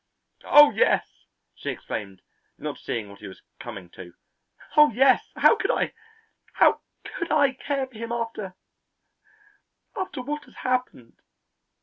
"Oh, 0.45 0.71
yes," 0.71 1.27
she 1.53 1.69
exclaimed, 1.69 2.23
not 2.57 2.79
seeing 2.79 3.07
what 3.07 3.19
he 3.19 3.27
was 3.27 3.43
coming 3.59 3.87
to. 3.91 4.15
"Oh, 4.75 4.89
yes; 4.91 5.31
how 5.35 5.55
could 5.55 5.69
I 5.69 5.93
how 6.53 6.81
could 7.03 7.31
I 7.31 7.53
care 7.53 7.85
for 7.85 7.93
him 7.99 8.11
after 8.11 8.55
after 9.95 10.23
what 10.23 10.45
has 10.45 10.55
happened?" 10.55 11.19